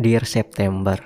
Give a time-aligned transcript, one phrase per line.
[0.00, 0.96] Dear September.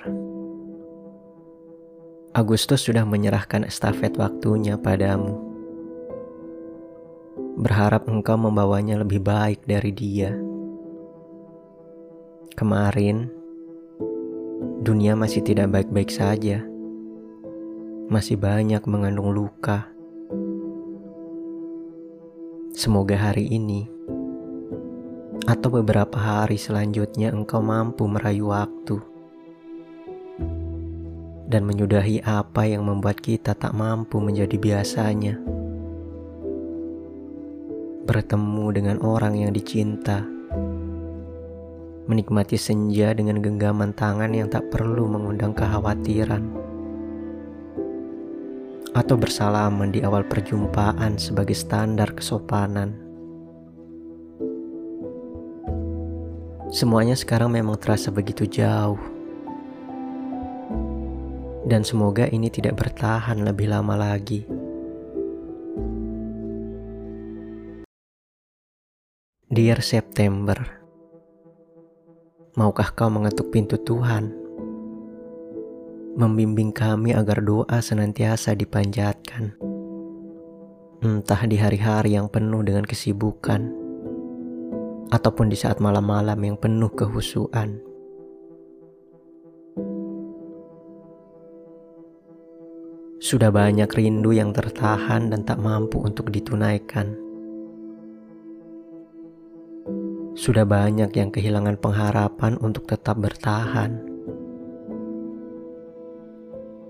[2.31, 5.35] Agustus sudah menyerahkan estafet waktunya padamu.
[7.59, 10.31] Berharap engkau membawanya lebih baik dari dia.
[12.55, 13.27] Kemarin
[14.79, 16.63] Dunia masih tidak baik-baik saja.
[18.07, 19.91] Masih banyak mengandung luka.
[22.71, 23.91] Semoga hari ini
[25.45, 28.97] atau beberapa hari selanjutnya engkau mampu merayu waktu
[31.45, 35.37] dan menyudahi apa yang membuat kita tak mampu menjadi biasanya.
[38.05, 40.25] Bertemu dengan orang yang dicinta,
[42.05, 46.43] menikmati senja dengan genggaman tangan yang tak perlu mengundang kekhawatiran,
[48.93, 53.04] atau bersalaman di awal perjumpaan sebagai standar kesopanan.
[56.75, 58.99] Semuanya sekarang memang terasa begitu jauh.
[61.63, 64.43] Dan semoga ini tidak bertahan lebih lama lagi.
[69.47, 70.59] Dear September,
[72.59, 74.35] maukah kau mengetuk pintu Tuhan?
[76.19, 79.55] Membimbing kami agar doa senantiasa dipanjatkan.
[80.99, 83.84] Entah di hari-hari yang penuh dengan kesibukan
[85.15, 87.79] ataupun di saat malam-malam yang penuh kehusuan.
[93.23, 97.15] Sudah banyak rindu yang tertahan dan tak mampu untuk ditunaikan.
[100.35, 104.03] Sudah banyak yang kehilangan pengharapan untuk tetap bertahan.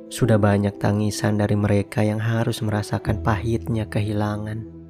[0.09, 4.84] Sudah banyak tangisan dari mereka yang harus merasakan pahitnya kehilangan.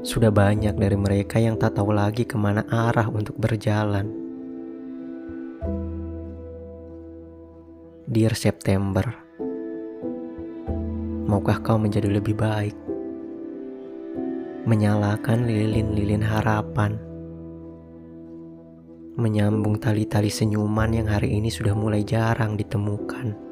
[0.00, 4.08] Sudah banyak dari mereka yang tak tahu lagi ke mana arah untuk berjalan.
[8.08, 9.04] Dear September,
[11.28, 12.72] maukah kau menjadi lebih baik?
[14.64, 16.96] Menyalakan lilin-lilin harapan,
[19.20, 23.49] menyambung tali-tali senyuman yang hari ini sudah mulai jarang ditemukan.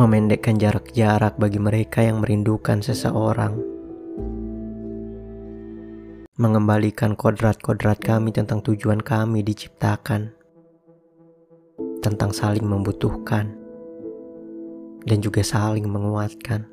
[0.00, 3.52] Memendekkan jarak-jarak bagi mereka yang merindukan seseorang,
[6.40, 10.32] mengembalikan kodrat-kodrat kami tentang tujuan kami diciptakan,
[12.00, 13.52] tentang saling membutuhkan,
[15.04, 16.64] dan juga saling menguatkan,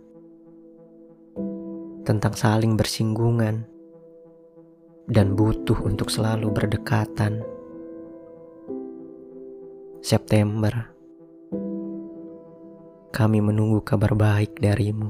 [2.08, 3.68] tentang saling bersinggungan,
[5.12, 7.44] dan butuh untuk selalu berdekatan.
[10.00, 10.97] September
[13.18, 15.10] kami menunggu kabar baik darimu.